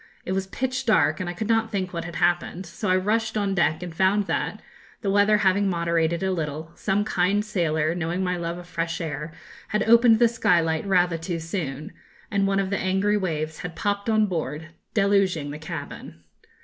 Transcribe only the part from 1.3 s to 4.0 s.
could not think what had happened; so I rushed on deck, and